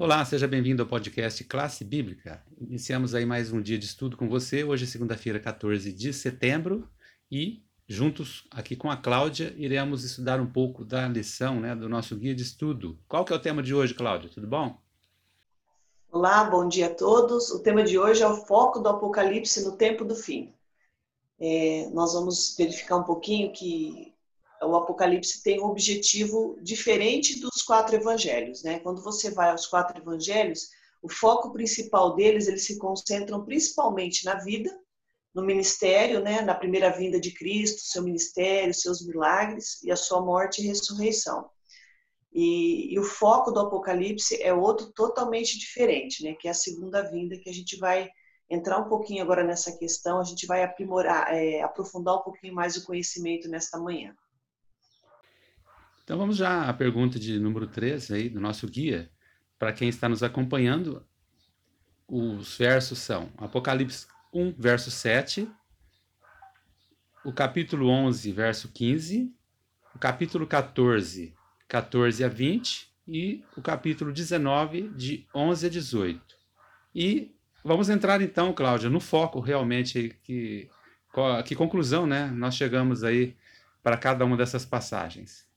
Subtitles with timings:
[0.00, 2.42] Olá, seja bem-vindo ao podcast Classe Bíblica.
[2.58, 4.64] Iniciamos aí mais um dia de estudo com você.
[4.64, 6.88] Hoje é segunda-feira, 14 de setembro,
[7.30, 12.16] e juntos aqui com a Cláudia iremos estudar um pouco da lição, né, do nosso
[12.16, 12.98] guia de estudo.
[13.06, 14.30] Qual que é o tema de hoje, Cláudia?
[14.30, 14.80] Tudo bom?
[16.10, 17.50] Olá, bom dia a todos.
[17.50, 20.50] O tema de hoje é o foco do Apocalipse no tempo do fim.
[21.38, 24.09] É, nós vamos verificar um pouquinho que
[24.62, 28.78] o Apocalipse tem um objetivo diferente dos quatro evangelhos, né?
[28.80, 30.68] Quando você vai aos quatro evangelhos,
[31.02, 34.70] o foco principal deles, eles se concentram principalmente na vida,
[35.34, 36.42] no ministério, né?
[36.42, 41.48] Na primeira vinda de Cristo, seu ministério, seus milagres e a sua morte e ressurreição.
[42.32, 46.34] E, e, o foco do Apocalipse é outro totalmente diferente, né?
[46.34, 48.08] Que é a segunda vinda, que a gente vai
[48.48, 52.76] entrar um pouquinho agora nessa questão, a gente vai aprimorar, é, aprofundar um pouquinho mais
[52.76, 54.14] o conhecimento nesta manhã.
[56.10, 59.08] Então vamos já à pergunta de número 3 aí do nosso guia.
[59.56, 61.06] Para quem está nos acompanhando,
[62.08, 65.48] os versos são Apocalipse 1, verso 7,
[67.24, 69.32] o capítulo 11, verso 15,
[69.94, 71.32] o capítulo 14,
[71.68, 76.36] 14 a 20 e o capítulo 19, de 11 a 18.
[76.92, 77.32] E
[77.64, 80.68] vamos entrar então, Cláudia, no foco realmente que
[81.44, 82.26] que conclusão, né?
[82.32, 83.36] Nós chegamos aí
[83.80, 85.48] para cada uma dessas passagens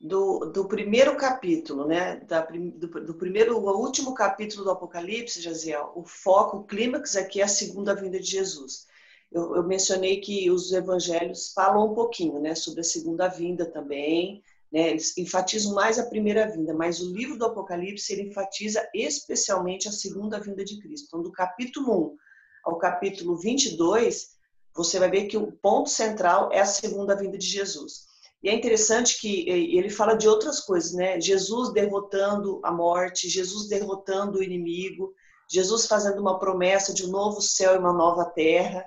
[0.00, 5.92] do, do primeiro capítulo, né, da, do, do primeiro ao último capítulo do Apocalipse, Jaziel,
[5.96, 8.86] o foco, o clímax aqui é a segunda vinda de Jesus.
[9.30, 14.42] Eu, eu, mencionei que os evangelhos falam um pouquinho, né, sobre a segunda vinda também,
[14.72, 19.88] né, eles enfatizam mais a primeira vinda, mas o livro do Apocalipse ele enfatiza especialmente
[19.88, 21.06] a segunda vinda de Cristo.
[21.08, 22.16] Então, do capítulo 1
[22.64, 24.36] ao capítulo 22,
[24.74, 28.07] você vai ver que o ponto central é a segunda vinda de Jesus.
[28.42, 31.20] E é interessante que ele fala de outras coisas, né?
[31.20, 35.12] Jesus derrotando a morte, Jesus derrotando o inimigo,
[35.50, 38.84] Jesus fazendo uma promessa de um novo céu e uma nova terra.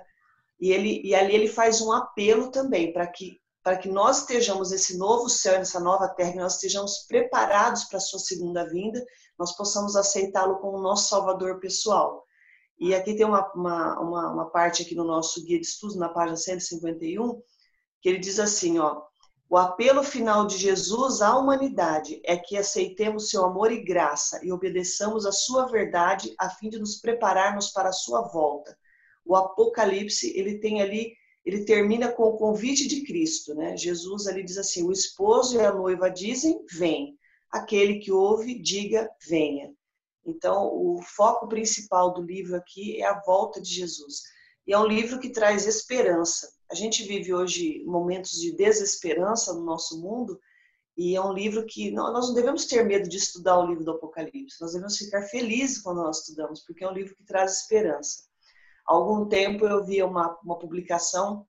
[0.58, 4.70] E, ele, e ali ele faz um apelo também para que, para que nós estejamos
[4.70, 9.04] nesse novo céu, nessa nova terra, que nós estejamos preparados para a sua segunda vinda,
[9.38, 12.24] nós possamos aceitá-lo como nosso salvador pessoal.
[12.78, 16.08] E aqui tem uma, uma, uma, uma parte aqui no nosso guia de estudos, na
[16.08, 17.40] página 151,
[18.00, 19.02] que ele diz assim, ó,
[19.52, 24.50] o apelo final de Jesus à humanidade é que aceitemos seu amor e graça e
[24.50, 28.74] obedeçamos a sua verdade a fim de nos prepararmos para a sua volta.
[29.22, 31.12] O Apocalipse, ele tem ali,
[31.44, 33.76] ele termina com o convite de Cristo, né?
[33.76, 37.18] Jesus ali diz assim: "O esposo e a noiva dizem: vem.
[37.50, 39.70] Aquele que ouve, diga: venha".
[40.24, 44.22] Então, o foco principal do livro aqui é a volta de Jesus.
[44.66, 46.48] E é um livro que traz esperança.
[46.72, 50.40] A gente vive hoje momentos de desesperança no nosso mundo
[50.96, 53.90] e é um livro que nós não devemos ter medo de estudar o livro do
[53.90, 54.58] Apocalipse.
[54.58, 58.22] Nós devemos ficar felizes quando nós estudamos, porque é um livro que traz esperança.
[58.88, 61.46] Há algum tempo eu vi uma, uma publicação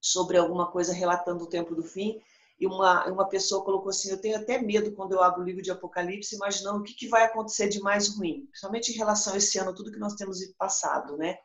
[0.00, 2.20] sobre alguma coisa relatando o tempo do fim
[2.58, 5.62] e uma, uma pessoa colocou assim: Eu tenho até medo quando eu abro o livro
[5.62, 9.36] de Apocalipse, imaginando o que, que vai acontecer de mais ruim, principalmente em relação a
[9.36, 11.38] esse ano, tudo que nós temos passado, né?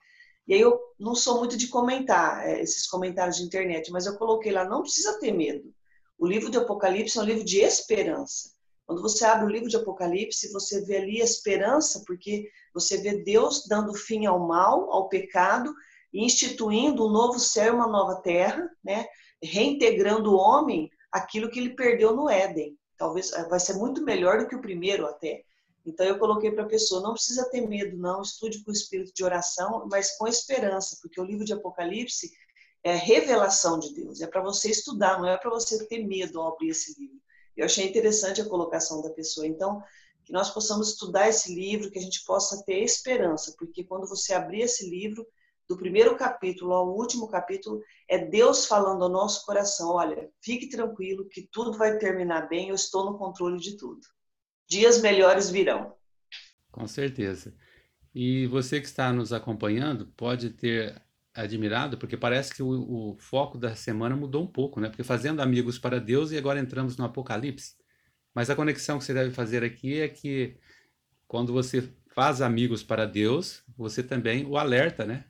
[0.49, 4.17] E aí eu não sou muito de comentar é, esses comentários de internet, mas eu
[4.17, 5.71] coloquei lá, não precisa ter medo.
[6.17, 8.49] O livro de Apocalipse é um livro de esperança.
[8.83, 13.23] Quando você abre o livro de Apocalipse, você vê ali a esperança, porque você vê
[13.23, 15.71] Deus dando fim ao mal, ao pecado,
[16.11, 19.05] e instituindo um novo céu e uma nova terra, né?
[19.43, 22.75] reintegrando o homem aquilo que ele perdeu no Éden.
[22.97, 25.43] Talvez vai ser muito melhor do que o primeiro até.
[25.89, 29.11] Então eu coloquei para a pessoa, não precisa ter medo, não, estude com o espírito
[29.13, 32.31] de oração, mas com esperança, porque o livro de Apocalipse
[32.83, 36.53] é revelação de Deus, é para você estudar, não é para você ter medo ao
[36.53, 37.17] abrir esse livro.
[37.57, 39.45] Eu achei interessante a colocação da pessoa.
[39.47, 39.81] Então,
[40.23, 44.33] que nós possamos estudar esse livro, que a gente possa ter esperança, porque quando você
[44.33, 45.25] abrir esse livro,
[45.67, 51.27] do primeiro capítulo ao último capítulo, é Deus falando ao nosso coração: olha, fique tranquilo,
[51.27, 54.01] que tudo vai terminar bem, eu estou no controle de tudo
[54.69, 55.93] dias melhores virão.
[56.71, 57.53] Com certeza.
[58.13, 61.01] E você que está nos acompanhando pode ter
[61.33, 64.89] admirado, porque parece que o, o, foco da semana mudou um pouco, né?
[64.89, 67.75] Porque fazendo amigos para Deus e agora entramos no Apocalipse.
[68.33, 70.57] Mas a conexão que você deve fazer aqui é que
[71.27, 75.25] quando você faz amigos para Deus, você também o alerta, né?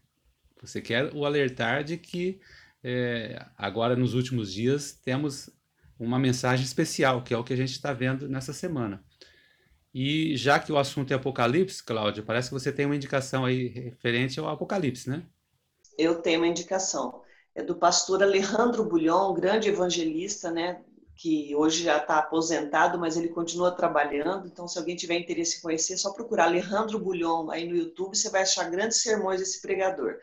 [0.61, 2.39] Você quer o alertar de que
[2.83, 5.49] é, agora nos últimos dias temos
[5.97, 9.03] uma mensagem especial, que é o que a gente está vendo nessa semana.
[9.93, 13.67] E já que o assunto é Apocalipse, Cláudia, parece que você tem uma indicação aí
[13.67, 15.23] referente ao Apocalipse, né?
[15.97, 17.21] Eu tenho uma indicação.
[17.55, 20.81] É do pastor Alejandro Bulhon, um grande evangelista, né?
[21.19, 24.47] que hoje já está aposentado, mas ele continua trabalhando.
[24.47, 28.15] Então, se alguém tiver interesse em conhecer, é só procurar Alejandro Bulhon aí no YouTube,
[28.15, 30.15] você vai achar grandes sermões desse pregador.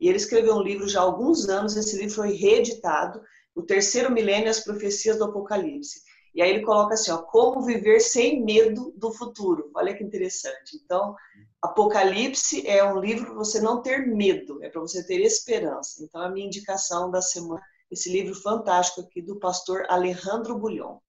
[0.00, 3.20] E ele escreveu um livro já há alguns anos, esse livro foi reeditado,
[3.54, 6.00] O Terceiro Milênio as Profecias do Apocalipse.
[6.38, 9.72] E aí ele coloca assim, ó, como viver sem medo do futuro.
[9.74, 10.76] Olha que interessante.
[10.76, 11.16] Então,
[11.60, 16.00] Apocalipse é um livro para você não ter medo, é para você ter esperança.
[16.00, 21.00] Então, a minha indicação da semana esse livro fantástico aqui do pastor Alejandro Bulhon.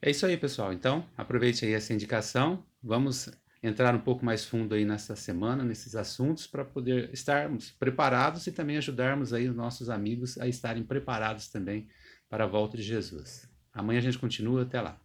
[0.00, 0.72] É isso aí, pessoal.
[0.72, 2.64] Então, aproveite aí essa indicação.
[2.80, 3.28] Vamos
[3.60, 8.52] entrar um pouco mais fundo aí nessa semana, nesses assuntos, para poder estarmos preparados e
[8.52, 11.88] também ajudarmos aí os nossos amigos a estarem preparados também
[12.28, 13.55] para a volta de Jesus.
[13.76, 14.62] Amanhã a gente continua.
[14.62, 14.98] Até lá.